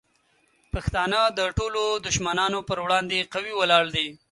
پښتانه 0.73 1.19
د 1.37 1.39
ټولو 1.57 1.83
دشمنانو 2.07 2.59
پر 2.69 2.77
وړاندې 2.85 3.27
قوي 3.33 3.53
ولاړ 3.57 3.85
دي. 3.95 4.07